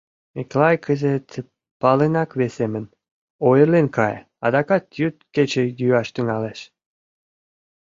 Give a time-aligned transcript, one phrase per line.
[0.35, 1.29] Миклай кызыт
[1.81, 2.85] палынак весемын,
[3.47, 6.59] ойырлен кае— адакат йӱд-кече йӱаш тӱҥалеш.